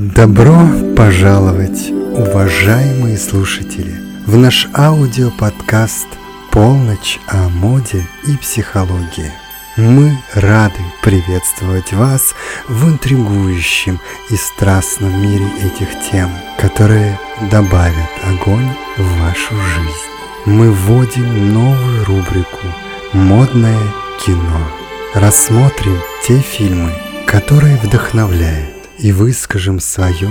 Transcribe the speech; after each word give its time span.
Добро 0.00 0.56
пожаловать, 0.96 1.90
уважаемые 1.90 3.18
слушатели, 3.18 4.00
в 4.26 4.34
наш 4.34 4.66
аудиоподкаст 4.74 6.06
«Полночь 6.50 7.18
о 7.26 7.50
моде 7.50 8.08
и 8.26 8.34
психологии». 8.38 9.30
Мы 9.76 10.16
рады 10.32 10.80
приветствовать 11.02 11.92
вас 11.92 12.34
в 12.66 12.88
интригующем 12.88 14.00
и 14.30 14.36
страстном 14.36 15.20
мире 15.20 15.44
этих 15.62 15.88
тем, 16.10 16.30
которые 16.58 17.20
добавят 17.50 18.10
огонь 18.24 18.70
в 18.96 19.20
вашу 19.20 19.54
жизнь. 19.54 20.46
Мы 20.46 20.72
вводим 20.72 21.52
новую 21.52 22.06
рубрику 22.06 22.66
«Модное 23.12 23.82
кино». 24.24 24.66
Рассмотрим 25.12 25.98
те 26.26 26.38
фильмы, 26.38 26.90
которые 27.26 27.76
вдохновляют 27.76 28.79
и 29.02 29.12
выскажем 29.12 29.80
свое, 29.80 30.30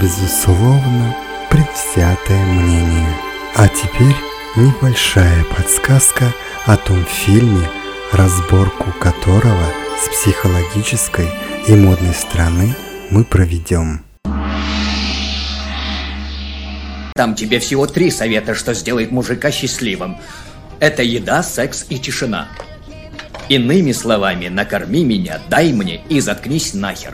безусловно, 0.00 1.16
предвзятое 1.50 2.44
мнение. 2.46 3.08
А 3.54 3.68
теперь 3.68 4.16
небольшая 4.56 5.44
подсказка 5.44 6.32
о 6.66 6.76
том 6.76 7.04
фильме, 7.04 7.68
разборку 8.12 8.92
которого 9.00 9.66
с 9.98 10.08
психологической 10.08 11.28
и 11.66 11.74
модной 11.74 12.14
стороны 12.14 12.74
мы 13.10 13.24
проведем. 13.24 14.04
Там 17.14 17.36
тебе 17.36 17.60
всего 17.60 17.86
три 17.86 18.10
совета, 18.10 18.54
что 18.54 18.74
сделает 18.74 19.12
мужика 19.12 19.52
счастливым. 19.52 20.18
Это 20.80 21.02
еда, 21.02 21.44
секс 21.44 21.86
и 21.88 21.98
тишина. 21.98 22.48
Иными 23.48 23.92
словами, 23.92 24.48
накорми 24.48 25.04
меня, 25.04 25.40
дай 25.48 25.72
мне 25.72 26.00
и 26.08 26.18
заткнись 26.18 26.74
нахер. 26.74 27.13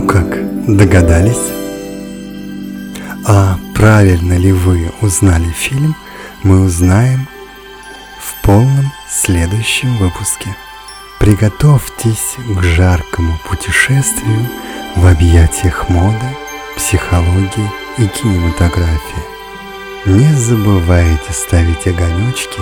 Ну 0.00 0.06
как, 0.06 0.28
догадались? 0.76 1.50
А 3.26 3.58
правильно 3.74 4.34
ли 4.34 4.52
вы 4.52 4.92
узнали 5.00 5.50
фильм, 5.50 5.96
мы 6.44 6.60
узнаем 6.60 7.26
в 8.20 8.40
полном 8.44 8.92
следующем 9.10 9.96
выпуске. 9.96 10.54
Приготовьтесь 11.18 12.36
к 12.36 12.62
жаркому 12.62 13.40
путешествию 13.48 14.46
в 14.94 15.04
объятиях 15.04 15.88
моды, 15.88 16.28
психологии 16.76 17.68
и 17.98 18.06
кинематографии. 18.06 19.24
Не 20.06 20.32
забывайте 20.32 21.32
ставить 21.32 21.88
огонечки 21.88 22.60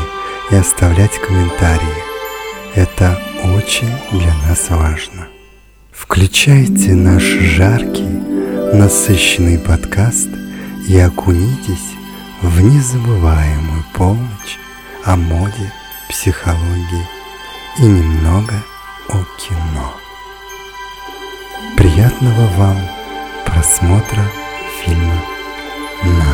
и 0.51 0.55
оставлять 0.55 1.21
комментарии. 1.21 2.03
Это 2.75 3.21
очень 3.45 3.93
для 4.11 4.33
нас 4.49 4.71
важно. 4.71 5.36
Включайте 5.97 6.95
наш 6.95 7.23
жаркий, 7.23 8.21
насыщенный 8.75 9.59
подкаст 9.59 10.29
и 10.87 10.99
окунитесь 10.99 11.95
в 12.43 12.61
незабываемую 12.61 13.83
полночь 13.95 14.59
о 15.05 15.17
моде, 15.17 15.73
психологии 16.11 17.07
и 17.79 17.83
немного 17.83 18.63
о 19.09 19.25
кино. 19.39 19.95
Приятного 21.79 22.47
вам 22.59 22.79
просмотра 23.47 24.23
фильма 24.85 25.23
«На». 26.05 26.26